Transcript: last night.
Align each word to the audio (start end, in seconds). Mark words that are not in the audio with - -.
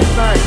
last 0.00 0.16
night. 0.16 0.37